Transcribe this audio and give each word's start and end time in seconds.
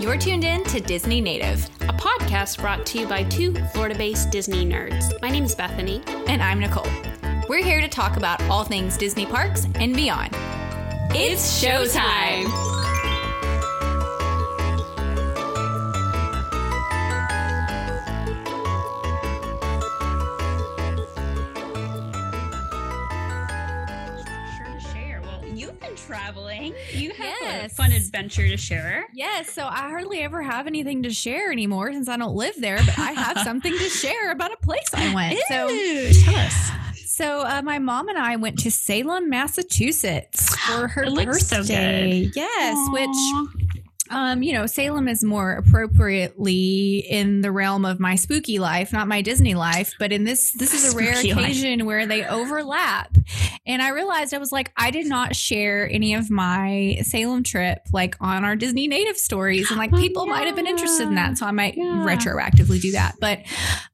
You're 0.00 0.16
tuned 0.16 0.44
in 0.44 0.64
to 0.64 0.80
Disney 0.80 1.20
Native. 1.20 1.68
a 1.82 1.92
podcast 1.92 2.58
brought 2.58 2.86
to 2.86 3.00
you 3.00 3.06
by 3.06 3.22
two 3.24 3.52
Florida 3.66 3.94
based 3.94 4.30
Disney 4.30 4.64
nerds. 4.64 5.12
My 5.20 5.28
name 5.28 5.44
is 5.44 5.54
Bethany. 5.54 6.00
And 6.26 6.42
I'm 6.42 6.58
Nicole. 6.58 6.90
We're 7.50 7.62
here 7.62 7.82
to 7.82 7.88
talk 7.88 8.16
about 8.16 8.40
all 8.44 8.64
things 8.64 8.96
Disney 8.96 9.26
parks 9.26 9.66
and 9.74 9.94
beyond. 9.94 10.30
It's 11.12 11.62
showtime! 11.62 12.79
Been 25.90 25.96
traveling. 26.06 26.74
You 26.92 27.10
have 27.14 27.36
Yes. 27.40 27.72
a 27.72 27.74
fun 27.74 27.92
adventure 27.92 28.46
to 28.48 28.56
share. 28.56 29.06
Yes, 29.12 29.50
so 29.52 29.64
I 29.66 29.88
hardly 29.88 30.20
ever 30.20 30.42
have 30.42 30.66
anything 30.66 31.02
to 31.02 31.10
share 31.10 31.50
anymore 31.50 31.92
since 31.92 32.08
I 32.08 32.16
don't 32.16 32.34
live 32.34 32.54
there, 32.58 32.78
but 32.78 32.98
I 32.98 33.12
have 33.12 33.38
something 33.40 33.72
to 33.72 33.88
share 33.88 34.30
about 34.32 34.52
a 34.52 34.56
place 34.58 34.88
I 34.94 35.14
went. 35.14 35.38
So, 35.48 35.68
tell 36.24 36.36
us. 36.36 36.70
so 37.06 37.40
uh, 37.42 37.62
my 37.62 37.78
mom 37.78 38.08
and 38.08 38.18
I 38.18 38.36
went 38.36 38.58
to 38.60 38.70
Salem, 38.70 39.28
Massachusetts 39.28 40.54
for 40.66 40.88
her 40.88 41.04
It 41.04 41.40
so 41.40 41.58
birthday. 41.58 42.24
good. 42.26 42.36
Yes, 42.36 42.76
Aw. 42.76 42.92
which 42.92 43.59
um, 44.10 44.42
you 44.42 44.52
know, 44.52 44.66
Salem 44.66 45.08
is 45.08 45.22
more 45.24 45.52
appropriately 45.52 46.98
in 47.08 47.40
the 47.40 47.52
realm 47.52 47.84
of 47.84 48.00
my 48.00 48.14
spooky 48.16 48.58
life, 48.58 48.92
not 48.92 49.08
my 49.08 49.22
Disney 49.22 49.54
life. 49.54 49.94
But 49.98 50.12
in 50.12 50.24
this, 50.24 50.52
this 50.52 50.74
is 50.74 50.92
a 50.92 50.96
rare 50.96 51.14
Spooky 51.14 51.34
life. 51.34 51.44
occasion 51.44 51.86
where 51.86 52.06
they 52.06 52.26
overlap. 52.26 53.16
And 53.66 53.80
I 53.82 53.90
realized 53.90 54.34
I 54.34 54.38
was 54.38 54.52
like, 54.52 54.72
I 54.76 54.90
did 54.90 55.06
not 55.06 55.36
share 55.36 55.88
any 55.88 56.14
of 56.14 56.30
my 56.30 56.98
Salem 57.02 57.42
trip 57.44 57.78
like 57.92 58.16
on 58.20 58.44
our 58.44 58.56
Disney 58.56 58.88
native 58.88 59.16
stories, 59.16 59.70
and 59.70 59.78
like 59.78 59.92
Oh, 59.92 59.96
people 59.98 60.26
might 60.26 60.46
have 60.46 60.56
been 60.56 60.66
interested 60.66 61.06
in 61.08 61.14
that, 61.14 61.38
so 61.38 61.46
I 61.46 61.50
might 61.52 61.76
Yeah. 61.76 62.04
retroactively 62.06 62.80
do 62.80 62.92
that. 62.92 63.14
But 63.20 63.40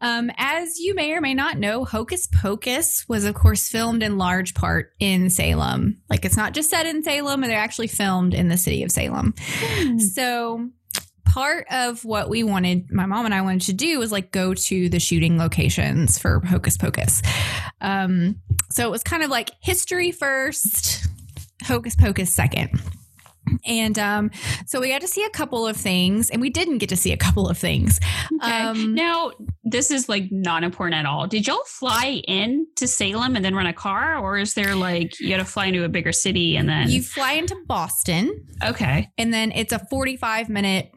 um, 0.01 0.31
as 0.37 0.79
you 0.79 0.95
may 0.95 1.13
or 1.13 1.21
may 1.21 1.35
not 1.35 1.59
know, 1.59 1.85
Hocus 1.85 2.27
Pocus 2.27 3.05
was, 3.09 3.25
of 3.25 3.35
course, 3.35 3.69
filmed 3.69 4.03
in 4.03 4.17
large 4.19 4.55
part 4.55 4.93
in 4.99 5.29
Salem. 5.31 5.99
Like 6.09 6.25
it's 6.25 6.37
not 6.37 6.55
just 6.55 6.71
set 6.71 6.87
in 6.87 7.03
Salem, 7.03 7.43
they're 7.43 7.59
actually 7.59 7.87
filmed 7.89 8.35
in 8.35 8.49
the 8.49 8.57
city 8.57 8.83
of 8.83 8.91
Salem. 8.91 9.35
So 10.15 10.71
part 11.25 11.67
of 11.71 12.05
what 12.05 12.31
we 12.31 12.43
wanted, 12.43 12.91
my 12.91 13.05
mom 13.07 13.27
and 13.27 13.35
I 13.35 13.43
wanted 13.43 13.63
to 13.63 13.73
do 13.73 13.99
was 13.99 14.11
like 14.11 14.33
go 14.33 14.55
to 14.55 14.89
the 14.89 14.99
shooting 14.99 15.39
locations 15.39 16.19
for 16.19 16.41
Hocus 16.41 16.77
Pocus. 16.77 17.21
Um, 17.81 18.37
so 18.71 18.87
it 18.87 18.91
was 18.91 19.03
kind 19.03 19.23
of 19.23 19.31
like 19.31 19.51
history 19.61 20.13
first, 20.13 21.07
Hocus 21.65 21.95
Pocus 21.95 22.33
second. 22.33 22.81
And 23.65 23.99
um, 23.99 24.31
so 24.67 24.81
we 24.81 24.89
got 24.89 25.01
to 25.01 25.09
see 25.09 25.23
a 25.25 25.31
couple 25.31 25.67
of 25.67 25.77
things, 25.77 26.31
and 26.31 26.41
we 26.41 26.51
didn't 26.51 26.79
get 26.79 26.89
to 26.91 26.97
see 26.97 27.13
a 27.13 27.17
couple 27.17 27.49
of 27.49 27.57
things. 27.59 27.99
Okay. 28.43 28.53
Um, 28.61 28.95
now, 28.95 29.33
this 29.65 29.91
is 29.91 30.09
like 30.09 30.31
not 30.31 30.65
important 30.65 30.97
at 30.97 31.07
all. 31.07 31.27
Did 31.27 31.47
y'all 31.47 31.63
fly 31.67 32.23
in 32.27 32.67
to 32.77 32.87
Salem 32.87 33.37
and 33.37 33.45
then 33.45 33.55
rent 33.55 33.69
a 33.69 33.73
car, 33.73 34.19
or 34.19 34.37
is 34.39 34.55
there 34.55 34.75
like 34.75 35.19
you 35.21 35.29
got 35.29 35.39
to 35.39 35.45
fly 35.45 35.67
into 35.67 35.85
a 35.85 35.89
bigger 35.89 36.13
city 36.13 36.57
and 36.57 36.69
then? 36.69 36.91
You 36.91 37.03
fly 37.03 37.33
into 37.33 37.57
Boston, 37.67 38.47
okay. 38.63 39.09
and 39.19 39.33
then 39.33 39.53
it's 39.53 39.73
a 39.73 39.79
45 39.91 40.49
minute 40.49 40.91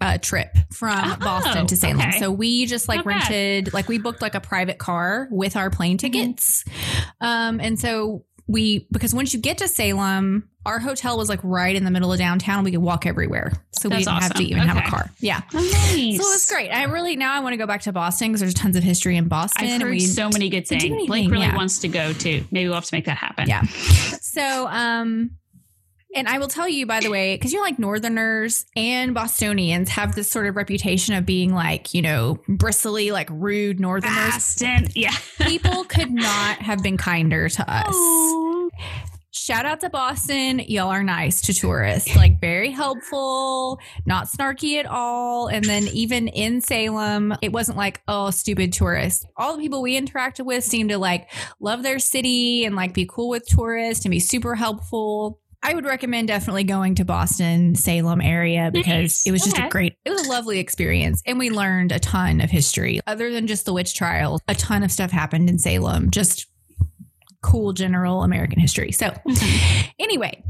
uh, 0.00 0.18
trip 0.18 0.56
from 0.72 0.98
Oh, 0.98 1.16
Boston 1.20 1.66
to 1.68 1.76
Salem. 1.76 2.00
okay. 2.00 2.18
So 2.18 2.30
we 2.30 2.66
just 2.66 2.88
like 2.88 2.98
Not 2.98 3.06
bad. 3.06 3.14
rented, 3.30 3.72
like 3.72 3.88
we 3.88 3.98
booked 3.98 4.20
like 4.20 4.34
a 4.34 4.40
private 4.40 4.78
car 4.78 5.28
with 5.30 5.56
our 5.56 5.70
plane 5.70 5.96
Mm-hmm. 5.96 6.12
tickets. 6.12 6.64
Um, 7.20 7.60
and 7.60 7.78
so 7.78 8.24
we, 8.50 8.86
because 8.90 9.14
once 9.14 9.32
you 9.32 9.40
get 9.40 9.58
to 9.58 9.68
Salem, 9.68 10.48
our 10.66 10.78
hotel 10.78 11.16
was 11.16 11.28
like 11.28 11.40
right 11.42 11.74
in 11.74 11.84
the 11.84 11.90
middle 11.90 12.12
of 12.12 12.18
downtown. 12.18 12.64
We 12.64 12.72
could 12.72 12.80
walk 12.80 13.06
everywhere. 13.06 13.52
So 13.70 13.88
we 13.88 13.98
didn't 13.98 14.08
have 14.08 14.34
to 14.34 14.42
awesome. 14.42 14.46
even 14.46 14.58
have 14.58 14.76
a 14.76 14.88
car. 14.88 15.10
Yeah. 15.20 15.40
Oh, 15.54 15.58
nice. 15.58 16.18
So 16.18 16.28
it 16.28 16.32
was 16.32 16.46
great. 16.50 16.70
I 16.70 16.84
really, 16.84 17.16
now 17.16 17.34
I 17.34 17.40
want 17.40 17.52
to 17.52 17.56
go 17.56 17.66
back 17.66 17.82
to 17.82 17.92
Boston 17.92 18.28
because 18.28 18.40
there's 18.40 18.54
tons 18.54 18.76
of 18.76 18.82
history 18.82 19.16
in 19.16 19.28
Boston. 19.28 19.68
I've 19.68 19.80
heard 19.80 19.90
we- 19.90 20.00
so 20.00 20.28
many 20.28 20.48
good 20.48 20.66
things. 20.66 21.06
Blake 21.06 21.30
really 21.30 21.46
yeah. 21.46 21.56
wants 21.56 21.78
to 21.78 21.88
go 21.88 22.12
too. 22.12 22.44
Maybe 22.50 22.68
we'll 22.68 22.74
have 22.74 22.84
to 22.84 22.94
make 22.94 23.06
that 23.06 23.16
happen. 23.16 23.48
Yeah. 23.48 23.62
So, 24.20 24.66
um, 24.68 25.30
and 26.14 26.28
I 26.28 26.38
will 26.38 26.48
tell 26.48 26.68
you, 26.68 26.86
by 26.86 27.00
the 27.00 27.10
way, 27.10 27.36
because 27.36 27.52
you're 27.52 27.62
like 27.62 27.78
Northerners 27.78 28.66
and 28.74 29.14
Bostonians 29.14 29.90
have 29.90 30.14
this 30.14 30.28
sort 30.30 30.46
of 30.46 30.56
reputation 30.56 31.14
of 31.14 31.24
being 31.24 31.54
like, 31.54 31.94
you 31.94 32.02
know, 32.02 32.38
bristly, 32.48 33.12
like 33.12 33.28
rude 33.30 33.78
Northerners. 33.78 34.32
Boston. 34.32 34.88
Yeah. 34.94 35.14
People 35.40 35.84
could 35.84 36.10
not 36.10 36.58
have 36.58 36.82
been 36.82 36.96
kinder 36.96 37.48
to 37.48 37.64
us. 37.68 38.70
Shout 39.32 39.64
out 39.64 39.80
to 39.80 39.90
Boston. 39.90 40.58
Y'all 40.58 40.90
are 40.90 41.02
nice 41.02 41.40
to 41.42 41.54
tourists, 41.54 42.14
like 42.14 42.40
very 42.40 42.70
helpful, 42.70 43.80
not 44.04 44.26
snarky 44.26 44.78
at 44.78 44.86
all. 44.86 45.46
And 45.46 45.64
then 45.64 45.88
even 45.88 46.28
in 46.28 46.60
Salem, 46.60 47.34
it 47.40 47.50
wasn't 47.50 47.78
like, 47.78 48.02
oh, 48.06 48.30
stupid 48.30 48.72
tourist. 48.72 49.26
All 49.36 49.56
the 49.56 49.62
people 49.62 49.82
we 49.82 49.98
interacted 50.00 50.44
with 50.44 50.62
seemed 50.62 50.90
to 50.90 50.98
like 50.98 51.30
love 51.58 51.82
their 51.82 51.98
city 51.98 52.64
and 52.64 52.76
like 52.76 52.92
be 52.92 53.06
cool 53.06 53.28
with 53.28 53.46
tourists 53.46 54.04
and 54.04 54.10
be 54.10 54.20
super 54.20 54.56
helpful. 54.56 55.39
I 55.62 55.74
would 55.74 55.84
recommend 55.84 56.28
definitely 56.28 56.64
going 56.64 56.94
to 56.96 57.04
Boston, 57.04 57.74
Salem 57.74 58.20
area 58.22 58.70
because 58.72 58.86
Nice. 58.86 59.26
it 59.26 59.30
was 59.32 59.42
just 59.42 59.56
Okay. 59.56 59.66
a 59.66 59.70
great, 59.70 59.96
it 60.04 60.10
was 60.10 60.26
a 60.26 60.30
lovely 60.30 60.58
experience. 60.58 61.22
And 61.26 61.38
we 61.38 61.50
learned 61.50 61.92
a 61.92 61.98
ton 61.98 62.40
of 62.40 62.50
history. 62.50 63.00
Other 63.06 63.30
than 63.30 63.46
just 63.46 63.66
the 63.66 63.72
witch 63.74 63.94
trials, 63.94 64.40
a 64.48 64.54
ton 64.54 64.82
of 64.82 64.90
stuff 64.90 65.10
happened 65.10 65.50
in 65.50 65.58
Salem. 65.58 66.10
Just 66.10 66.46
cool 67.42 67.72
general 67.74 68.22
American 68.22 68.58
history. 68.58 68.90
So, 68.92 69.14
anyway, 69.98 70.42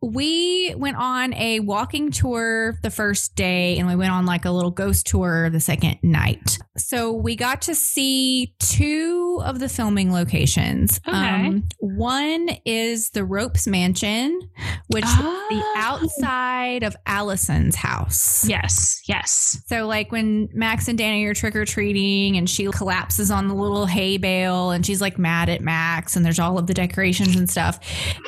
we 0.00 0.74
went 0.76 0.96
on 0.96 1.34
a 1.34 1.60
walking 1.60 2.10
tour 2.10 2.78
the 2.82 2.90
first 2.90 3.34
day 3.34 3.78
and 3.78 3.88
we 3.88 3.96
went 3.96 4.12
on 4.12 4.26
like 4.26 4.44
a 4.44 4.50
little 4.50 4.70
ghost 4.70 5.06
tour 5.06 5.50
the 5.50 5.60
second 5.60 5.98
night. 6.02 6.58
So, 6.76 7.12
we 7.12 7.34
got 7.34 7.62
to 7.62 7.74
see 7.74 8.54
two 8.60 9.40
of 9.44 9.58
the 9.58 9.68
filming 9.68 10.12
locations. 10.12 11.00
Um, 11.06 11.18
Okay. 11.18 11.62
one 11.80 12.48
is 12.64 13.10
the 13.10 13.24
Ropes 13.24 13.66
Mansion, 13.66 14.38
which 14.88 15.04
is 15.04 15.16
the 15.16 15.24
Oh. 15.50 15.74
outside 15.76 16.82
of 16.84 16.96
Allison's 17.06 17.74
house. 17.76 18.48
Yes. 18.48 19.00
Yes. 19.08 19.60
So, 19.66 19.86
like 19.88 20.12
when 20.12 20.48
Max 20.52 20.86
and 20.88 20.96
Danny 20.96 21.24
are 21.24 21.34
trick 21.34 21.56
or 21.56 21.64
treating, 21.64 22.36
and 22.36 22.48
she 22.48 22.66
collapses 22.66 23.30
on 23.30 23.48
the 23.48 23.54
little 23.54 23.86
hay 23.86 24.16
bale, 24.18 24.70
and 24.70 24.84
she's 24.86 25.00
like 25.00 25.18
mad 25.18 25.48
at 25.48 25.60
Max, 25.60 26.14
and 26.14 26.24
there's 26.24 26.38
all 26.38 26.58
of 26.58 26.66
the 26.68 26.74
decorations 26.74 27.34
and 27.36 27.50
stuff. 27.50 27.80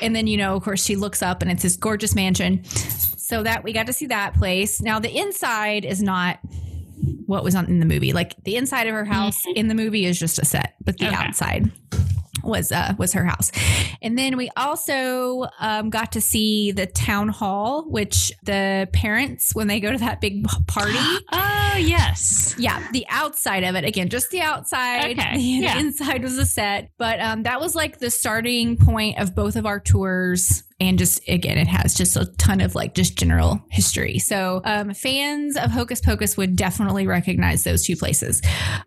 And 0.02 0.16
then, 0.16 0.26
you 0.26 0.36
know, 0.36 0.56
of 0.56 0.62
course, 0.64 0.84
she 0.84 0.96
looks 0.96 1.22
up, 1.22 1.42
and 1.42 1.50
it's 1.50 1.59
this 1.62 1.76
gorgeous 1.76 2.14
mansion. 2.14 2.64
So 2.64 3.42
that 3.44 3.62
we 3.62 3.72
got 3.72 3.86
to 3.86 3.92
see 3.92 4.06
that 4.06 4.34
place. 4.34 4.80
Now, 4.82 4.98
the 4.98 5.16
inside 5.16 5.84
is 5.84 6.02
not 6.02 6.40
what 7.26 7.44
was 7.44 7.54
on 7.54 7.66
in 7.66 7.78
the 7.78 7.86
movie. 7.86 8.12
Like 8.12 8.42
the 8.44 8.56
inside 8.56 8.86
of 8.88 8.94
her 8.94 9.04
house 9.04 9.40
mm-hmm. 9.42 9.56
in 9.56 9.68
the 9.68 9.74
movie 9.74 10.04
is 10.04 10.18
just 10.18 10.38
a 10.38 10.44
set, 10.44 10.74
but 10.84 10.98
the 10.98 11.06
Okay. 11.06 11.14
outside 11.14 11.70
was 12.42 12.72
uh 12.72 12.94
was 12.98 13.12
her 13.12 13.24
house. 13.24 13.50
And 14.02 14.18
then 14.18 14.36
we 14.36 14.50
also 14.56 15.46
um, 15.58 15.90
got 15.90 16.12
to 16.12 16.20
see 16.20 16.72
the 16.72 16.86
town 16.86 17.28
hall 17.28 17.84
which 17.88 18.32
the 18.44 18.88
parents 18.92 19.54
when 19.54 19.66
they 19.66 19.80
go 19.80 19.92
to 19.92 19.98
that 19.98 20.20
big 20.20 20.46
party 20.66 20.98
Oh 21.32 21.76
yes. 21.78 22.54
yeah 22.58 22.86
the 22.92 23.06
outside 23.08 23.64
of 23.64 23.74
it. 23.74 23.84
Again 23.84 24.08
just 24.08 24.30
the 24.30 24.40
outside. 24.40 25.18
Okay, 25.18 25.34
the, 25.36 25.40
yeah. 25.40 25.78
inside 25.78 26.22
was 26.22 26.38
a 26.38 26.46
set. 26.46 26.90
But 26.98 27.20
um, 27.20 27.44
that 27.44 27.60
was 27.60 27.74
like 27.74 27.98
the 27.98 28.10
starting 28.10 28.76
point 28.76 29.18
of 29.18 29.34
both 29.34 29.56
of 29.56 29.66
our 29.66 29.80
tours. 29.80 30.64
And 30.80 30.98
just 30.98 31.20
again 31.28 31.58
it 31.58 31.66
has 31.66 31.94
just 31.94 32.16
a 32.16 32.26
ton 32.38 32.60
of 32.60 32.74
like 32.74 32.94
just 32.94 33.16
general 33.18 33.60
history. 33.70 34.18
So 34.18 34.62
um, 34.64 34.94
fans 34.94 35.56
of 35.56 35.70
hocus 35.70 36.00
pocus 36.00 36.36
would 36.36 36.56
definitely 36.56 37.06
recognize 37.06 37.64
those 37.64 37.84
two 37.84 37.96
places. 37.96 38.40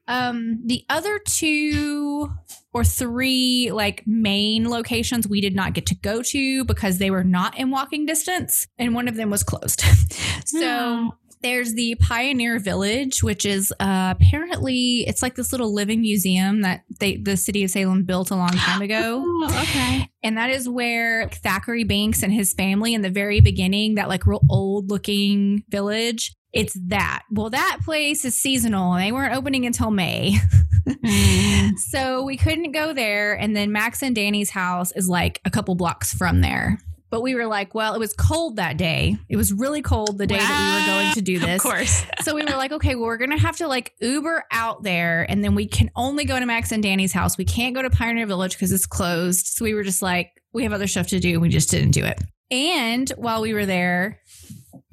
Um, 0.08 0.62
the 0.66 0.84
other 0.90 1.20
two 1.20 2.30
or 2.74 2.84
three 2.84 3.70
like 3.72 4.04
main 4.06 4.70
locations 4.70 5.28
we 5.28 5.42
did 5.42 5.56
not 5.56 5.74
get 5.74 5.86
to 5.86 5.96
go 5.96 6.22
to 6.22 6.64
because 6.66 6.98
they 6.98 7.12
were 7.12 7.24
not 7.24 7.58
in 7.58 7.70
walking 7.72 8.06
distance 8.06 8.68
and 8.78 8.94
one 8.96 9.08
of 9.08 9.16
them 9.16 9.30
was 9.30 9.44
closed 9.44 9.82
so 10.46 10.96
Hmm. 10.98 11.08
there's 11.42 11.74
the 11.74 11.96
Pioneer 11.96 12.58
Village, 12.60 13.22
which 13.22 13.46
is 13.46 13.74
uh, 13.80 14.14
apparently 14.18 15.06
it's 15.08 15.22
like 15.22 15.36
this 15.36 15.52
little 15.52 15.74
living 15.74 16.00
museum 16.02 16.62
that 16.62 16.84
they 17.02 17.18
the 17.18 17.36
city 17.36 17.64
of 17.66 17.70
Salem 17.70 18.04
built 18.06 18.32
a 18.32 18.36
long 18.36 18.50
time 18.52 18.82
ago, 18.82 19.22
Oh, 19.26 19.60
okay. 19.64 20.10
and 20.24 20.38
that 20.38 20.50
is 20.50 20.70
where 20.70 21.28
Thackery 21.28 21.84
Binx 21.86 22.24
and 22.24 22.32
his 22.32 22.54
family 22.54 22.94
in 22.94 23.02
the 23.02 23.10
very 23.10 23.42
beginning, 23.42 23.96
that 23.96 24.08
like 24.08 24.26
real 24.26 24.42
old 24.50 24.90
looking 24.90 25.64
village. 25.70 26.34
It's 26.54 26.78
that. 26.88 27.24
Well, 27.32 27.50
that 27.50 27.80
place 27.84 28.24
is 28.26 28.40
seasonal. 28.40 28.94
They 28.96 29.12
weren't 29.12 29.36
opening 29.36 29.66
until 29.66 29.90
May. 29.92 30.38
Mm. 30.88 31.80
So 31.80 32.24
we 32.24 32.38
couldn't 32.38 32.72
go 32.72 32.94
there. 32.94 33.34
And 33.34 33.56
then 33.56 33.72
Max 33.72 34.04
and 34.04 34.16
Danny's 34.16 34.50
house 34.50 34.92
is 34.92 35.08
like 35.10 35.42
a 35.46 35.50
couple 35.50 35.76
blocks 35.76 36.14
from 36.14 36.42
there. 36.42 36.78
But 37.10 37.22
we 37.22 37.36
were 37.36 37.46
like, 37.46 37.76
well, 37.76 37.94
it 37.94 38.00
was 38.00 38.14
cold 38.14 38.56
that 38.56 38.76
day. 38.76 39.18
It 39.30 39.38
was 39.38 39.54
really 39.54 39.84
cold 39.84 40.18
the 40.18 40.26
day 40.26 40.38
that 40.38 40.50
we 40.50 40.82
were 40.82 41.04
going 41.04 41.14
to 41.14 41.22
do 41.22 41.40
this. 41.46 41.64
Of 41.64 41.72
course. 41.72 42.04
So 42.22 42.34
we 42.34 42.44
were 42.44 42.58
like, 42.58 42.72
okay, 42.72 42.96
well, 42.96 43.06
we're 43.06 43.18
going 43.18 43.30
to 43.30 43.38
have 43.38 43.58
to 43.58 43.68
like 43.68 43.94
Uber 44.02 44.46
out 44.52 44.82
there. 44.82 45.30
And 45.30 45.44
then 45.44 45.54
we 45.54 45.68
can 45.68 45.92
only 45.96 46.26
go 46.26 46.40
to 46.40 46.46
Max 46.46 46.72
and 46.72 46.82
Danny's 46.82 47.14
house. 47.14 47.38
We 47.38 47.46
can't 47.46 47.76
go 47.76 47.84
to 47.84 47.90
Pioneer 47.92 48.26
Village 48.26 48.54
because 48.54 48.72
it's 48.72 48.88
closed. 48.88 49.46
So 49.46 49.64
we 49.64 49.76
were 49.76 49.84
just 49.84 50.02
like, 50.02 50.32
we 50.54 50.64
have 50.64 50.74
other 50.74 50.88
stuff 50.88 51.08
to 51.10 51.20
do. 51.20 51.40
We 51.40 51.50
just 51.50 51.70
didn't 51.70 51.92
do 51.92 52.04
it. 52.04 52.20
And 52.50 53.10
while 53.12 53.42
we 53.42 53.54
were 53.54 53.66
there, 53.66 54.20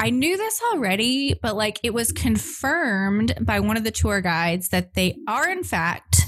I 0.03 0.11
knew 0.11 0.37
this 0.37 0.61
already, 0.73 1.35
but 1.43 1.57
like 1.57 1.79
it 1.83 1.93
was 1.93 2.11
confirmed 2.11 3.35
by 3.41 3.61
one 3.61 3.77
of 3.77 3.85
the 3.85 3.91
tour 3.91 4.21
guides 4.21 4.69
that 4.71 4.95
they 4.95 5.17
are 5.29 5.49
in 5.51 5.63
fact 5.63 6.23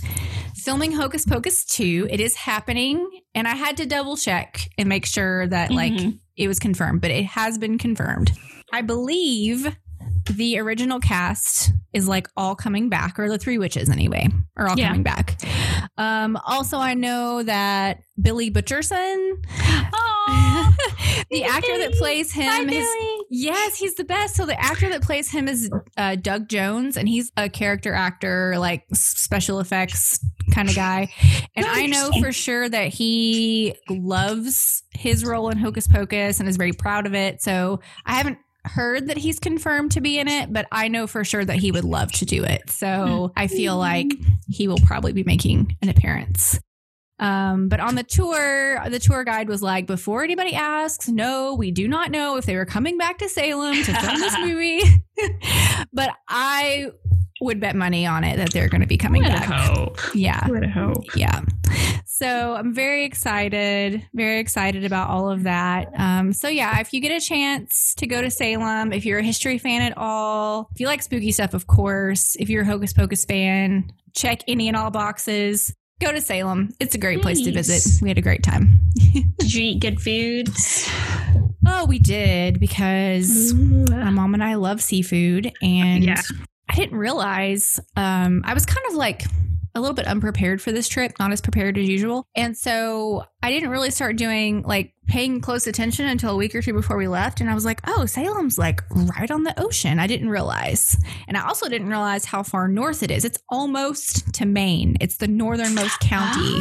filming 0.57 0.93
Hocus 0.93 1.25
Pocus 1.25 1.65
2. 1.65 2.07
It 2.11 2.21
is 2.21 2.35
happening. 2.37 3.09
And 3.35 3.49
I 3.49 3.55
had 3.55 3.79
to 3.79 3.87
double 3.87 4.17
check 4.17 4.69
and 4.79 4.89
make 4.89 5.07
sure 5.07 5.47
that 5.49 5.71
like 5.73 5.93
Mhm. 5.93 6.19
it 6.37 6.49
was 6.49 6.59
confirmed, 6.59 7.01
but 7.01 7.11
it 7.11 7.25
has 7.25 7.57
been 7.59 7.79
confirmed. 7.79 8.33
I 8.73 8.83
believe 8.83 9.75
the 10.31 10.59
original 10.59 11.01
cast 11.01 11.73
is 11.93 12.07
like 12.07 12.29
all 12.37 12.55
coming 12.55 12.89
back, 12.89 13.19
or 13.19 13.29
the 13.29 13.39
three 13.39 13.59
witches 13.59 13.89
anyway, 13.89 14.29
are 14.57 14.69
all 14.69 14.79
Yeah. 14.79 14.89
coming 14.89 15.03
back. 15.03 15.41
Um, 15.99 16.39
also, 16.45 16.79
I 16.79 16.95
know 16.95 17.43
that 17.43 18.01
Billy 18.21 18.51
Butcherson, 18.51 19.43
the 21.31 21.45
actor 21.45 21.79
that 21.79 21.95
plays 21.99 22.33
Hi, 22.33 22.61
him, 22.61 22.69
his, 22.69 22.87
Billy. 22.87 23.19
Yes, 23.35 23.77
he's 23.79 23.95
the 23.95 24.05
best. 24.05 24.37
So 24.37 24.45
the 24.45 24.61
actor 24.61 24.91
that 24.91 25.01
plays 25.01 25.31
him 25.31 25.49
is 25.49 25.71
uh, 25.97 26.17
Doug 26.17 26.51
Jones, 26.51 26.99
and 26.99 27.09
he's 27.09 27.33
a 27.39 27.49
character 27.49 27.95
actor, 27.95 28.59
like 28.59 28.85
special 28.93 29.59
effects 29.59 30.23
kind 30.53 30.69
of 30.69 30.75
guy. 30.75 31.11
And 31.57 31.65
I 31.65 31.87
know 31.87 32.11
for 32.21 32.31
sure 32.31 32.69
that 32.69 32.89
he 32.89 33.75
loves 33.89 34.83
his 34.93 35.25
role 35.25 35.49
in 35.49 35.57
Hocus 35.57 35.89
Pocus 35.89 36.41
and 36.41 36.49
is 36.49 36.59
very 36.59 36.73
proud 36.73 37.07
of 37.07 37.15
it. 37.15 37.41
So 37.41 37.81
I 38.05 38.17
haven't 38.17 38.37
heard 38.67 39.09
that 39.09 39.17
he's 39.17 39.39
confirmed 39.39 39.93
to 39.93 40.03
be 40.03 40.19
in 40.19 40.29
it, 40.29 40.53
but 40.53 40.67
I 40.71 40.89
know 40.89 41.07
for 41.07 41.25
sure 41.25 41.45
that 41.45 41.57
he 41.57 41.73
would 41.73 41.85
love 41.85 42.13
to 42.13 42.27
do 42.27 42.45
it. 42.45 42.69
So 42.69 43.33
I 43.35 43.47
feel 43.47 43.79
like 43.79 44.13
he 44.49 44.69
will 44.69 44.79
probably 44.85 45.15
be 45.15 45.25
making 45.25 45.77
an 45.81 45.89
appearance. 45.89 46.61
Um, 47.23 47.69
but 47.69 47.79
on 47.79 47.95
the 47.95 48.03
tour, 48.03 48.83
the 48.89 48.99
tour 48.99 49.23
guide 49.23 49.49
was 49.49 49.63
like, 49.63 49.87
before 49.87 50.25
anybody 50.25 50.55
asks, 50.55 51.09
no, 51.09 51.55
we 51.55 51.71
do 51.71 51.87
not 51.87 52.11
know 52.11 52.37
if 52.37 52.47
they 52.47 52.57
were 52.57 52.67
coming 52.67 52.99
back 52.99 53.19
to 53.19 53.29
Salem 53.29 53.75
to 53.75 53.95
film 53.95 54.19
this 54.19 54.37
movie. 54.41 54.81
but 55.93 56.11
I 56.29 56.91
would 57.41 57.61
bet 57.61 57.77
money 57.77 58.07
on 58.07 58.25
it 58.25 58.39
that 58.39 58.53
they're 58.53 58.69
going 58.69 58.81
to 58.81 58.87
be 58.89 58.97
coming 58.97 59.23
back. 59.23 59.45
hope. 59.45 59.99
Yeah. 60.15 60.47
Hope. 60.71 61.05
Yeah. 61.17 61.43
So 62.05 62.55
I'm 62.55 62.75
very 62.75 63.05
excited, 63.05 64.07
very 64.15 64.39
excited 64.39 64.85
about 64.85 65.09
all 65.09 65.31
of 65.31 65.45
that. 65.45 65.93
Um, 65.97 66.33
so 66.33 66.49
yeah, 66.49 66.81
if 66.81 66.93
you 66.93 67.01
get 67.01 67.11
a 67.11 67.25
chance 67.25 67.95
to 67.97 68.07
go 68.07 68.21
to 68.21 68.31
Salem, 68.31 68.93
if 68.93 69.05
you're 69.05 69.19
a 69.21 69.25
history 69.25 69.59
fan 69.59 69.83
at 69.83 69.97
all, 69.97 70.69
if 70.73 70.81
you 70.81 70.87
like 70.87 71.03
spooky 71.03 71.33
stuff, 71.33 71.55
of 71.55 71.67
course, 71.67 72.37
if 72.39 72.49
you're 72.49 72.63
a 72.63 72.67
Hocus 72.67 72.93
Pocus 72.93 73.25
fan, 73.25 73.93
check 74.15 74.43
any 74.47 74.69
and 74.69 74.77
all 74.77 74.91
boxes. 74.91 75.75
Go 76.03 76.11
to 76.11 76.21
Salem. 76.21 76.75
It's 76.81 76.97
a 76.97 76.99
great 76.99 77.23
place 77.23 77.41
to 77.43 77.53
visit. 77.53 78.03
We 78.03 78.09
had 78.09 78.19
a 78.19 78.23
great 78.23 78.43
time. 78.43 78.81
Did 79.39 79.55
you 79.55 79.63
eat 79.63 79.81
good 79.81 80.01
foods? 80.01 80.91
Oh, 81.65 81.85
we 81.87 82.01
did 82.01 82.59
because 82.59 83.55
my 83.55 84.11
mom 84.11 84.35
and 84.35 84.43
I 84.43 84.55
love 84.57 84.83
seafood, 84.83 85.53
and 85.63 86.03
Yeah. 86.03 86.21
I 86.69 86.75
didn't 86.75 86.99
realize. 86.99 87.79
Um, 87.97 88.43
I 88.45 88.53
was 88.53 88.67
kind 88.67 88.85
of 88.89 88.95
like 88.95 89.23
a 89.75 89.81
little 89.81 89.95
bit 89.95 90.07
unprepared 90.07 90.61
for 90.61 90.73
this 90.73 90.89
trip, 90.89 91.13
not 91.19 91.33
as 91.33 91.41
prepared 91.41 91.79
as 91.79 91.89
usual, 91.89 92.27
and 92.35 92.57
so 92.57 93.25
I 93.43 93.51
didn't 93.51 93.71
really 93.71 93.91
start 93.91 94.17
doing 94.17 94.63
like 94.63 94.95
paying 95.09 95.41
close 95.41 95.67
attention 95.67 96.07
until 96.07 96.31
a 96.31 96.37
week 96.37 96.55
or 96.55 96.63
two 96.63 96.73
before 96.73 96.97
we 96.97 97.09
left. 97.09 97.41
And 97.41 97.51
I 97.51 97.55
was 97.55 97.65
like, 97.65 97.81
"Oh, 97.87 98.07
Salem's 98.07 98.59
like 98.59 98.83
right 98.95 99.31
on 99.31 99.43
the 99.43 99.59
ocean." 99.61 99.99
I 99.99 100.07
didn't 100.07 100.29
realize, 100.31 100.97
and 101.29 101.37
I 101.37 101.47
also 101.47 101.69
didn't 101.69 101.89
realize 101.89 102.25
how 102.25 102.43
far 102.43 102.69
north 102.69 103.03
it 103.03 103.11
is. 103.11 103.25
It's 103.25 103.39
almost 103.49 104.33
to 104.35 104.47
Maine. 104.47 104.97
It's 105.01 105.17
the 105.17 105.29
northernmost 105.29 105.99
county 106.01 106.61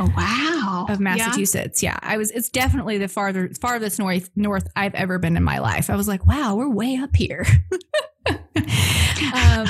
Oh, 0.00 0.12
wow. 0.16 0.86
of 0.88 1.00
Massachusetts. 1.00 1.82
Yeah. 1.82 1.98
I 2.02 2.16
was. 2.16 2.30
It's 2.30 2.48
definitely 2.50 2.98
the 2.98 3.08
farther 3.08 3.50
farthest 3.60 3.98
north 3.98 4.30
north 4.36 4.66
I've 4.74 4.94
ever 4.94 5.18
been 5.18 5.36
in 5.36 5.42
my 5.44 5.58
life. 5.58 5.90
I 5.90 5.96
was 5.96 6.08
like, 6.08 6.26
wow, 6.26 6.54
we're 6.56 6.68
way 6.68 6.96
up 6.96 7.14
here. 7.14 7.44
um, 8.26 9.66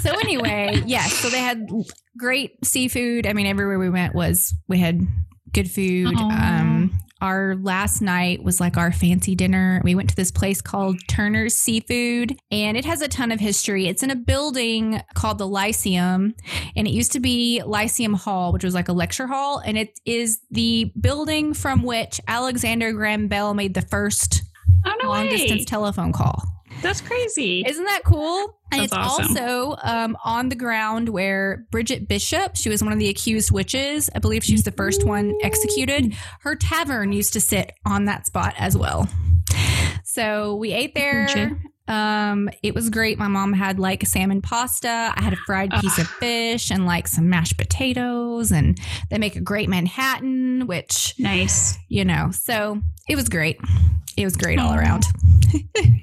so 0.00 0.10
anyway, 0.12 0.82
yes. 0.86 1.12
So 1.12 1.28
they 1.28 1.38
had 1.38 1.68
great 2.16 2.64
seafood. 2.64 3.26
I 3.26 3.32
mean, 3.32 3.46
everywhere 3.46 3.78
we 3.78 3.90
went 3.90 4.14
was 4.14 4.54
we 4.68 4.78
had 4.78 5.06
good 5.52 5.70
food. 5.70 6.14
Um, 6.16 6.92
our 7.24 7.56
last 7.56 8.02
night 8.02 8.42
was 8.42 8.60
like 8.60 8.76
our 8.76 8.92
fancy 8.92 9.34
dinner. 9.34 9.80
We 9.82 9.94
went 9.94 10.10
to 10.10 10.16
this 10.16 10.30
place 10.30 10.60
called 10.60 10.98
Turner's 11.08 11.56
Seafood, 11.56 12.38
and 12.50 12.76
it 12.76 12.84
has 12.84 13.00
a 13.00 13.08
ton 13.08 13.32
of 13.32 13.40
history. 13.40 13.86
It's 13.86 14.02
in 14.02 14.10
a 14.10 14.16
building 14.16 15.00
called 15.14 15.38
the 15.38 15.46
Lyceum, 15.46 16.34
and 16.76 16.86
it 16.86 16.90
used 16.90 17.12
to 17.12 17.20
be 17.20 17.62
Lyceum 17.64 18.12
Hall, 18.12 18.52
which 18.52 18.62
was 18.62 18.74
like 18.74 18.88
a 18.88 18.92
lecture 18.92 19.26
hall, 19.26 19.62
and 19.64 19.78
it 19.78 19.98
is 20.04 20.40
the 20.50 20.92
building 21.00 21.54
from 21.54 21.82
which 21.82 22.20
Alexander 22.28 22.92
Graham 22.92 23.28
Bell 23.28 23.54
made 23.54 23.72
the 23.72 23.82
first 23.82 24.42
oh, 24.84 24.94
no 25.02 25.08
long 25.08 25.26
way. 25.26 25.30
distance 25.30 25.64
telephone 25.64 26.12
call. 26.12 26.53
That's 26.84 27.00
crazy. 27.00 27.64
Isn't 27.66 27.84
that 27.84 28.02
cool? 28.04 28.58
And 28.70 28.82
That's 28.82 28.84
it's 28.84 28.92
awesome. 28.92 29.36
also 29.38 29.76
um, 29.82 30.18
on 30.22 30.50
the 30.50 30.54
ground 30.54 31.08
where 31.08 31.66
Bridget 31.70 32.08
Bishop, 32.08 32.56
she 32.56 32.68
was 32.68 32.82
one 32.82 32.92
of 32.92 32.98
the 32.98 33.08
accused 33.08 33.50
witches. 33.50 34.10
I 34.14 34.18
believe 34.18 34.44
she 34.44 34.52
was 34.52 34.64
the 34.64 34.70
first 34.70 35.04
one 35.04 35.34
executed. 35.42 36.14
Her 36.40 36.54
tavern 36.54 37.12
used 37.12 37.32
to 37.32 37.40
sit 37.40 37.72
on 37.86 38.04
that 38.04 38.26
spot 38.26 38.54
as 38.58 38.76
well. 38.76 39.08
So 40.04 40.56
we 40.56 40.72
ate 40.72 40.94
there. 40.94 41.58
Um, 41.88 42.48
it 42.62 42.74
was 42.74 42.90
great. 42.90 43.18
My 43.18 43.28
mom 43.28 43.52
had 43.52 43.78
like 43.78 44.02
a 44.02 44.06
salmon 44.06 44.42
pasta. 44.42 45.12
I 45.16 45.22
had 45.22 45.32
a 45.32 45.36
fried 45.36 45.70
piece 45.80 45.98
of 45.98 46.06
fish 46.06 46.70
and 46.70 46.86
like 46.86 47.08
some 47.08 47.28
mashed 47.28 47.58
potatoes, 47.58 48.52
and 48.52 48.78
they 49.10 49.18
make 49.18 49.36
a 49.36 49.40
great 49.40 49.68
Manhattan, 49.68 50.66
which 50.66 51.14
nice. 51.18 51.76
you 51.88 52.04
know. 52.04 52.30
So 52.30 52.80
it 53.08 53.16
was 53.16 53.28
great. 53.28 53.58
It 54.16 54.24
was 54.24 54.36
great 54.36 54.58
all 54.58 54.74
around. 54.74 55.04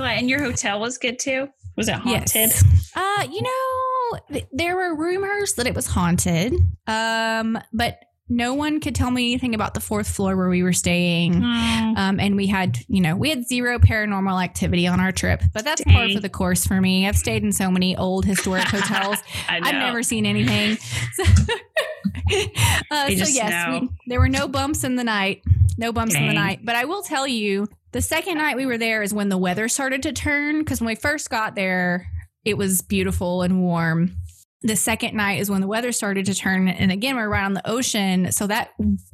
Glad. 0.00 0.18
And 0.18 0.30
your 0.30 0.42
hotel 0.42 0.80
was 0.80 0.98
good 0.98 1.18
too? 1.18 1.48
Was 1.76 1.88
it 1.88 1.94
haunted? 1.94 2.32
Yes. 2.34 2.64
Uh, 2.94 3.26
you 3.30 3.42
know, 3.42 4.18
th- 4.32 4.46
there 4.52 4.76
were 4.76 4.94
rumors 4.96 5.54
that 5.54 5.66
it 5.66 5.74
was 5.74 5.86
haunted. 5.86 6.54
Um, 6.86 7.58
but 7.72 7.98
no 8.28 8.54
one 8.54 8.80
could 8.80 8.94
tell 8.94 9.10
me 9.10 9.32
anything 9.32 9.54
about 9.54 9.74
the 9.74 9.80
fourth 9.80 10.08
floor 10.08 10.36
where 10.36 10.48
we 10.48 10.62
were 10.62 10.72
staying. 10.72 11.42
Oh, 11.44 11.94
Um, 11.96 12.20
and 12.20 12.36
we 12.36 12.46
had, 12.46 12.78
you 12.88 13.00
know, 13.00 13.16
we 13.16 13.28
had 13.30 13.44
zero 13.46 13.78
paranormal 13.78 14.42
activity 14.42 14.86
on 14.86 15.00
our 15.00 15.10
trip, 15.12 15.42
but 15.52 15.64
that's 15.64 15.82
Dang. 15.82 16.14
for 16.14 16.20
the 16.20 16.28
course 16.28 16.64
for 16.66 16.80
me. 16.80 17.08
I've 17.08 17.16
stayed 17.18 17.42
in 17.42 17.50
so 17.52 17.70
many 17.70 17.96
old 17.96 18.24
historic 18.24 18.64
hotels. 18.68 19.18
I. 19.48 19.56
I've 19.62 19.74
never 19.74 20.02
seen 20.02 20.26
anything. 20.26 20.78
So, 21.14 21.24
uh, 22.90 23.08
so 23.08 23.12
yes, 23.28 23.80
we, 23.80 23.88
there 24.06 24.20
were 24.20 24.28
no 24.28 24.46
bumps 24.46 24.84
in 24.84 24.94
the 24.96 25.04
night. 25.04 25.42
No 25.76 25.92
bumps 25.92 26.14
in 26.14 26.26
the 26.28 26.32
night. 26.34 26.60
But 26.64 26.76
I 26.76 26.84
will 26.84 27.02
tell 27.02 27.26
you, 27.26 27.66
the 27.92 28.02
second 28.02 28.38
night 28.38 28.56
we 28.56 28.66
were 28.66 28.78
there 28.78 29.02
is 29.02 29.12
when 29.12 29.28
the 29.28 29.38
weather 29.38 29.68
started 29.68 30.02
to 30.04 30.12
turn. 30.12 30.60
Because 30.60 30.80
when 30.80 30.88
we 30.88 30.94
first 30.94 31.30
got 31.30 31.54
there, 31.54 32.06
it 32.44 32.56
was 32.56 32.82
beautiful 32.82 33.42
and 33.42 33.62
warm. 33.62 34.16
The 34.62 34.76
second 34.76 35.16
night 35.16 35.40
is 35.40 35.50
when 35.50 35.62
the 35.62 35.66
weather 35.66 35.90
started 35.90 36.26
to 36.26 36.34
turn, 36.34 36.68
and 36.68 36.92
again 36.92 37.16
we're 37.16 37.30
right 37.30 37.44
on 37.46 37.54
the 37.54 37.66
ocean, 37.66 38.30
so 38.30 38.46
that 38.46 38.72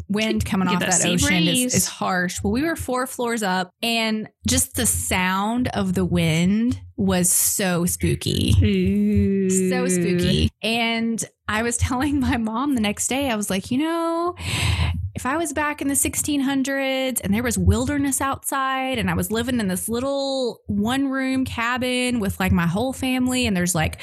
wind 0.08 0.44
coming 0.44 0.66
Get 0.66 0.74
off 0.74 0.80
that 0.80 1.02
that, 1.02 1.08
ocean 1.08 1.44
is, 1.44 1.72
is 1.72 1.86
harsh. 1.86 2.40
Well, 2.42 2.52
we 2.52 2.64
were 2.64 2.74
four 2.74 3.06
floors 3.06 3.44
up, 3.44 3.70
and 3.80 4.28
just 4.48 4.74
the 4.74 4.86
sound 4.86 5.68
of 5.68 5.94
the 5.94 6.04
wind 6.04 6.80
was 6.96 7.30
so 7.30 7.86
spooky 7.86 8.54
so 9.68 9.86
spooky. 9.88 10.50
And 10.62 11.24
I 11.48 11.62
was 11.62 11.76
telling 11.76 12.20
my 12.20 12.36
mom 12.36 12.74
the 12.74 12.80
next 12.80 13.08
day, 13.08 13.30
I 13.30 13.36
was 13.36 13.50
like, 13.50 13.70
you 13.70 13.78
know, 13.78 14.34
if 15.16 15.24
I 15.24 15.38
was 15.38 15.54
back 15.54 15.80
in 15.80 15.88
the 15.88 15.94
1600s 15.94 17.22
and 17.24 17.32
there 17.32 17.42
was 17.42 17.56
wilderness 17.56 18.20
outside 18.20 18.98
and 18.98 19.10
I 19.10 19.14
was 19.14 19.30
living 19.32 19.58
in 19.60 19.66
this 19.66 19.88
little 19.88 20.60
one 20.66 21.08
room 21.08 21.46
cabin 21.46 22.20
with 22.20 22.38
like 22.38 22.52
my 22.52 22.66
whole 22.66 22.92
family 22.92 23.46
and 23.46 23.56
there's 23.56 23.74
like 23.74 23.98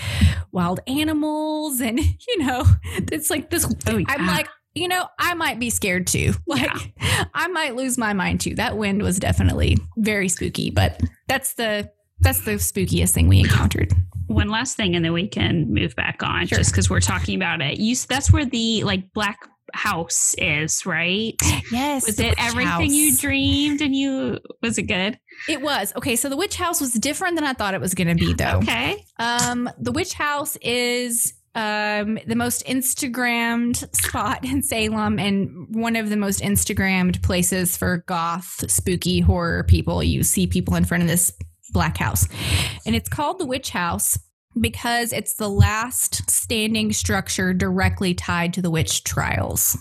wild 0.51 0.79
animals 0.87 1.81
and, 1.81 1.99
you 2.27 2.37
know, 2.39 2.65
it's 3.11 3.29
like 3.29 3.51
this. 3.51 3.63
Oh, 3.87 3.97
yeah. 3.97 4.05
I'm 4.09 4.25
like, 4.25 4.47
you 4.73 4.87
know, 4.87 5.05
I 5.19 5.35
might 5.35 5.59
be 5.59 5.69
scared 5.69 6.07
too. 6.07 6.33
Like, 6.47 6.93
I 7.33 7.47
might 7.47 7.75
lose 7.75 7.97
my 7.97 8.13
mind 8.13 8.41
too. 8.41 8.55
That 8.55 8.75
wind 8.75 9.03
was 9.03 9.19
definitely 9.19 9.77
very 9.97 10.27
spooky, 10.29 10.71
but 10.71 10.99
that's 11.27 11.53
the 11.53 11.91
that's 12.21 12.43
the 12.45 12.51
spookiest 12.53 13.11
thing 13.11 13.27
we 13.27 13.39
encountered. 13.39 13.93
One 14.27 14.49
last 14.49 14.77
thing, 14.77 14.95
and 14.95 15.03
then 15.03 15.13
we 15.13 15.27
can 15.27 15.73
move 15.73 15.95
back 15.95 16.23
on, 16.23 16.47
Sure. 16.47 16.57
just 16.57 16.71
because 16.71 16.89
we're 16.89 17.01
talking 17.01 17.35
about 17.35 17.61
it. 17.61 17.77
You, 17.79 17.95
that's 18.07 18.31
where 18.31 18.45
the 18.45 18.83
like 18.83 19.11
black 19.13 19.39
house 19.73 20.35
is, 20.37 20.85
right? 20.85 21.35
Yes. 21.71 22.05
Was 22.05 22.19
it 22.19 22.35
everything 22.37 22.91
you 22.91 23.17
dreamed? 23.17 23.81
And 23.81 23.95
you 23.95 24.39
was 24.61 24.77
it 24.77 24.83
good? 24.83 25.19
It 25.49 25.61
was. 25.61 25.93
Okay, 25.95 26.15
so 26.15 26.29
the 26.29 26.37
witch 26.37 26.55
house 26.55 26.79
was 26.79 26.93
different 26.93 27.35
than 27.35 27.43
I 27.43 27.53
thought 27.53 27.73
it 27.73 27.81
was 27.81 27.93
going 27.93 28.07
to 28.07 28.15
be 28.15 28.33
though. 28.33 28.59
Okay. 28.59 29.03
Um 29.17 29.69
the 29.79 29.91
witch 29.91 30.13
house 30.13 30.55
is 30.61 31.33
um 31.55 32.19
the 32.27 32.35
most 32.35 32.65
instagrammed 32.65 33.95
spot 33.95 34.43
in 34.43 34.61
Salem 34.61 35.19
and 35.19 35.67
one 35.75 35.95
of 35.95 36.09
the 36.09 36.17
most 36.17 36.41
instagrammed 36.41 37.21
places 37.23 37.75
for 37.75 38.03
goth 38.07 38.69
spooky 38.69 39.19
horror 39.19 39.63
people. 39.63 40.03
You 40.03 40.23
see 40.23 40.47
people 40.47 40.75
in 40.75 40.85
front 40.85 41.03
of 41.03 41.09
this 41.09 41.33
black 41.71 41.97
house. 41.97 42.27
And 42.85 42.95
it's 42.95 43.09
called 43.09 43.39
the 43.39 43.45
witch 43.45 43.71
house 43.71 44.17
because 44.59 45.13
it's 45.13 45.35
the 45.35 45.49
last 45.49 46.29
standing 46.29 46.93
structure 46.93 47.53
directly 47.53 48.13
tied 48.13 48.53
to 48.53 48.61
the 48.61 48.69
witch 48.69 49.03
trials. 49.03 49.77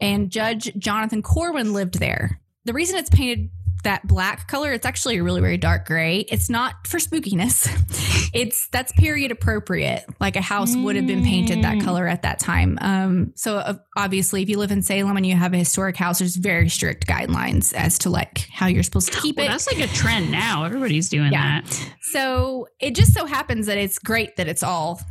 and 0.00 0.30
Judge 0.30 0.72
Jonathan 0.78 1.22
Corwin 1.22 1.72
lived 1.72 1.98
there. 1.98 2.40
The 2.64 2.72
reason 2.72 2.96
it's 2.96 3.10
painted 3.10 3.50
that 3.84 4.06
black 4.06 4.46
color. 4.48 4.72
It's 4.72 4.86
actually 4.86 5.18
a 5.18 5.22
really, 5.24 5.40
really 5.40 5.56
dark 5.56 5.86
gray. 5.86 6.18
It's 6.18 6.48
not 6.48 6.86
for 6.86 6.98
spookiness. 6.98 7.68
It's 8.34 8.66
that's 8.68 8.92
period 8.92 9.30
appropriate. 9.30 10.06
Like 10.18 10.36
a 10.36 10.40
house 10.40 10.74
would 10.74 10.96
have 10.96 11.06
been 11.06 11.22
painted 11.22 11.62
that 11.64 11.76
Mm. 11.76 11.84
color 11.84 12.08
at 12.08 12.22
that 12.22 12.38
time. 12.38 12.78
Um, 12.80 13.32
so 13.36 13.58
uh, 13.58 13.74
obviously, 13.94 14.40
if 14.42 14.48
you 14.48 14.56
live 14.56 14.70
in 14.72 14.80
Salem 14.80 15.18
and 15.18 15.26
you 15.26 15.36
have 15.36 15.52
a 15.52 15.58
historic 15.58 15.98
house, 15.98 16.20
there's 16.20 16.36
very 16.36 16.70
strict 16.70 17.06
guidelines 17.06 17.74
as 17.74 17.98
to 17.98 18.08
like 18.10 18.46
how 18.50 18.68
you're 18.68 18.84
supposed 18.84 19.12
to 19.12 19.20
keep 19.20 19.36
Well, 19.36 19.44
it. 19.44 19.50
that's 19.50 19.66
like 19.70 19.80
a 19.86 19.92
trend 19.92 20.30
now. 20.30 20.64
Everybody's 20.64 21.10
doing 21.10 21.30
Yeah. 21.30 21.60
that. 21.60 21.90
So 22.12 22.68
it 22.80 22.94
just 22.94 23.12
so 23.12 23.26
happens 23.26 23.66
that 23.66 23.76
it's 23.76 23.98
great 23.98 24.36
that 24.36 24.48
it's 24.48 24.62
all 24.62 25.02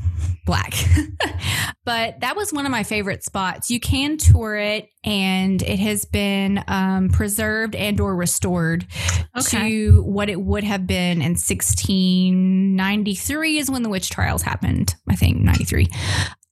black. 0.47 0.73
but 1.85 2.19
that 2.21 2.35
was 2.35 2.51
one 2.51 2.65
of 2.65 2.71
my 2.71 2.81
favorite 2.83 3.23
spots. 3.23 3.69
You 3.69 3.79
can 3.79 4.17
tour 4.17 4.55
it 4.55 4.87
and 5.03 5.61
it 5.61 5.77
has 5.79 6.05
been 6.05 6.63
um, 6.67 7.09
preserved 7.09 7.75
and 7.75 7.99
or 7.99 8.15
restored 8.15 8.50
Okay. 9.37 9.69
to 9.69 10.01
what 10.03 10.29
it 10.29 10.41
would 10.41 10.63
have 10.63 10.87
been 10.87 11.21
in 11.21 11.31
1693 11.31 13.57
is 13.57 13.71
when 13.71 13.83
the 13.83 13.89
witch 13.89 14.09
trials 14.09 14.41
happened. 14.41 14.95
I 15.09 15.15
think 15.15 15.41
93. 15.41 15.87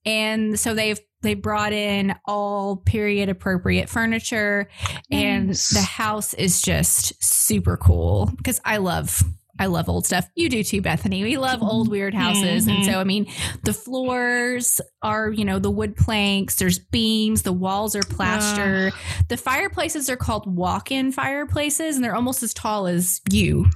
And 0.06 0.60
so 0.60 0.74
they've 0.74 1.00
they 1.22 1.34
brought 1.34 1.74
in 1.74 2.16
all 2.26 2.78
period 2.78 3.28
appropriate 3.28 3.90
furniture 3.90 4.70
and 5.12 5.50
the 5.50 5.82
house 5.82 6.34
is 6.34 6.62
just 6.62 7.22
super 7.22 7.76
cool 7.76 8.32
because 8.38 8.62
I 8.64 8.78
love 8.78 9.22
I 9.60 9.66
love 9.66 9.90
old 9.90 10.06
stuff. 10.06 10.28
You 10.36 10.50
do 10.50 10.64
too, 10.64 10.82
Bethany. 10.82 11.22
We 11.22 11.38
love 11.38 11.62
old 11.62 11.90
weird 11.90 12.14
houses. 12.14 12.66
And 12.68 12.80
Mhm. 12.80 12.86
so 12.86 13.00
I 13.00 13.04
mean, 13.04 13.28
the 13.64 13.74
floors 13.74 14.80
are, 15.04 15.32
you 15.32 15.44
know, 15.44 15.60
the 15.60 15.70
wood 15.70 15.96
planks, 15.98 16.56
there's 16.56 16.80
beams, 16.80 17.42
the 17.42 17.52
walls 17.54 17.96
are 17.96 18.02
plaster. 18.04 18.92
The 19.28 19.38
fireplaces 19.38 20.10
are 20.10 20.16
called 20.18 20.56
walk-in 20.56 21.12
fireplaces 21.12 21.96
and 21.96 22.04
they're 22.04 22.16
almost 22.16 22.42
as 22.42 22.54
tall 22.54 22.88
as 22.88 23.22
you. 23.32 23.70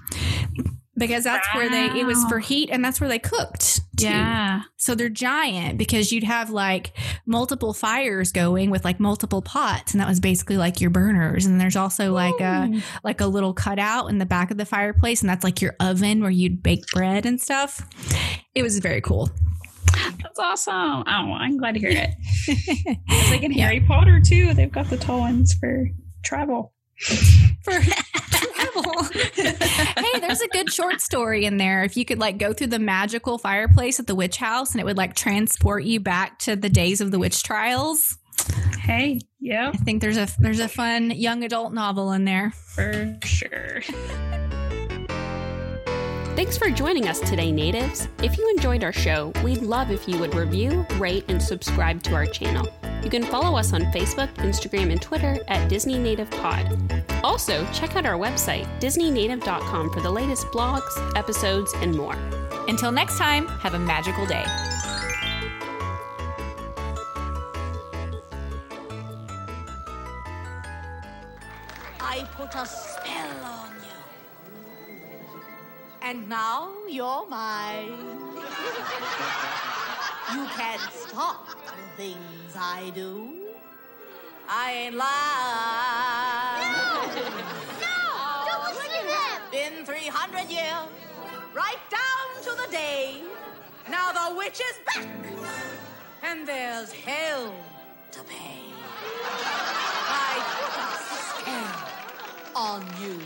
Because 0.96 1.24
that's 1.24 1.48
where 1.56 1.70
they 1.70 2.00
it 2.00 2.06
was 2.06 2.24
for 2.26 2.38
heat 2.38 2.70
and 2.72 2.86
that's 2.86 3.02
where 3.02 3.10
they 3.10 3.18
cooked. 3.18 3.82
too. 3.98 4.06
Yeah. 4.06 4.62
So 4.78 4.94
they're 4.94 5.10
giant 5.10 5.80
because 5.80 6.12
you'd 6.12 6.24
have 6.24 6.52
like 6.52 6.96
multiple 7.26 7.74
fires 7.74 8.32
going 8.32 8.70
with 8.70 8.86
like 8.86 9.00
multiple 9.00 9.42
pots, 9.42 9.94
and 9.94 10.02
that 10.02 10.08
was 10.08 10.20
basically 10.20 10.58
like 10.58 10.80
your 10.82 10.92
burners. 10.92 11.48
And 11.48 11.60
there's 11.60 11.76
also 11.76 12.12
like 12.14 12.40
a 12.40 12.70
like 13.04 13.22
a 13.22 13.26
little 13.26 13.54
cutout 13.56 14.08
in 14.12 14.20
the 14.20 14.26
back 14.28 14.52
of 14.52 14.58
the 14.58 14.66
fireplace, 14.66 15.22
and 15.22 15.30
that's 15.30 15.44
like 15.44 15.62
your 15.62 15.76
oven 15.80 16.22
where 16.22 16.30
you'd 16.30 16.62
bake 16.62 16.86
bread 16.94 17.26
and 17.26 17.42
stuff. 17.42 17.82
It 18.54 18.62
was 18.62 18.78
very 18.78 19.02
cool. 19.02 19.32
That's 20.22 20.38
awesome. 20.40 20.74
Oh, 20.76 21.34
I'm 21.34 21.58
glad 21.58 21.74
to 21.74 21.80
hear 21.80 21.90
it. 21.90 22.10
It's 23.08 23.32
like 23.32 23.42
in 23.44 23.52
Harry 23.52 23.80
Potter 23.82 24.20
too. 24.20 24.54
They've 24.54 24.72
got 24.72 24.90
the 24.90 24.98
tall 24.98 25.22
ones 25.22 25.54
for 25.60 25.88
travel. 26.24 26.74
For 27.64 27.74
travel. 28.74 29.04
hey, 29.36 30.20
there's 30.20 30.42
a 30.42 30.48
good 30.48 30.72
short 30.72 31.02
story 31.02 31.46
in 31.46 31.58
there. 31.58 31.84
If 31.84 31.98
you 31.98 32.06
could 32.06 32.20
like 32.20 32.38
go 32.38 32.54
through 32.54 32.68
the 32.68 32.80
magical 32.80 33.38
fireplace 33.38 34.00
at 34.00 34.08
the 34.08 34.16
witch 34.16 34.38
house, 34.38 34.72
and 34.72 34.82
it 34.82 34.86
would 34.86 34.98
like 34.98 35.16
transport 35.16 35.84
you 35.84 36.00
back 36.00 36.40
to 36.40 36.56
the 36.56 36.70
days 36.70 37.02
of 37.02 37.12
the 37.12 37.20
witch 37.20 37.44
trials. 37.44 38.18
Hey, 38.80 39.22
yeah, 39.40 39.72
I 39.74 39.78
think 39.78 40.02
there's 40.02 40.18
a 40.18 40.28
there's 40.40 40.60
a 40.60 40.68
fun 40.68 41.12
young 41.12 41.44
adult 41.44 41.74
novel 41.74 42.12
in 42.12 42.26
there. 42.26 42.52
for 42.52 43.18
sure. 43.24 43.82
Thanks 46.36 46.58
for 46.58 46.70
joining 46.72 47.08
us 47.08 47.20
today, 47.20 47.52
natives. 47.52 48.08
If 48.24 48.40
you 48.40 48.50
enjoyed 48.50 48.84
our 48.84 48.92
show, 48.92 49.32
we'd 49.44 49.62
love 49.62 49.92
if 49.92 50.08
you 50.10 50.18
would 50.18 50.34
review, 50.34 50.86
rate, 50.98 51.26
and 51.28 51.42
subscribe 51.42 52.02
to 52.04 52.16
our 52.16 52.26
channel. 52.26 52.68
You 53.04 53.10
can 53.10 53.24
follow 53.24 53.58
us 53.58 53.74
on 53.74 53.82
Facebook, 53.92 54.34
Instagram, 54.36 54.90
and 54.90 55.02
Twitter 55.02 55.38
at 55.50 55.68
Disney 55.68 56.00
Native 56.00 56.32
Pod. 56.32 56.80
Also, 57.22 57.66
check 57.74 57.98
out 57.98 58.06
our 58.06 58.18
website, 58.18 58.66
DisneyNative.com, 58.80 59.92
for 59.92 60.00
the 60.00 60.10
latest 60.10 60.48
blogs, 60.48 61.18
episodes, 61.18 61.74
and 61.78 61.94
more. 61.96 62.16
Until 62.70 62.94
next 62.94 63.18
time, 63.18 63.46
have 63.48 63.74
a 63.74 63.80
magical 63.80 64.26
day. 64.26 64.46
I 72.00 72.26
put 72.38 72.56
a 72.56 72.66
spell 72.66 73.44
on 73.44 73.72
you. 73.82 73.90
And 76.02 76.30
now 76.30 76.72
you're 76.88 77.28
mine. 77.28 77.90
you 80.34 80.46
can't 80.56 80.82
stop 80.92 81.63
things 81.98 82.56
I 82.58 82.92
do. 82.96 83.30
I 84.50 84.72
ain't 84.74 84.96
lying. 84.96 86.74
No! 86.74 87.24
no! 87.82 88.46
Don't 88.48 88.64
listen 88.66 88.92
to 88.92 89.02
him! 89.08 89.42
Been 89.52 89.86
300 89.86 90.50
years, 90.50 90.88
right 91.54 91.78
down 91.90 92.44
to 92.44 92.52
the 92.66 92.72
day. 92.72 93.22
Now 93.90 94.12
the 94.12 94.36
witch 94.36 94.60
is 94.62 94.78
back, 94.86 95.08
and 96.24 96.48
there's 96.48 96.92
hell 96.92 97.54
to 98.12 98.20
pay. 98.24 98.60
I 100.08 100.42
put 100.56 100.74
a 100.80 100.98
spell 101.42 102.56
on 102.56 102.86
you. 103.02 103.20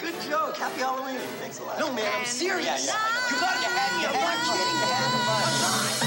Good 0.00 0.20
joke. 0.28 0.56
Happy 0.56 0.80
Halloween. 0.80 1.18
Thanks 1.40 1.60
a 1.60 1.64
lot. 1.64 1.78
No, 1.78 1.92
man, 1.92 2.04
I'm 2.12 2.18
And 2.20 2.26
serious. 2.26 2.86
now 2.86 2.94
You 3.30 3.36
got 3.40 3.62
to 3.62 3.68
have, 3.68 4.00
you 4.02 4.08
have, 4.08 4.38
kidding, 4.46 4.80
have 4.88 6.00
fun. 6.00 6.05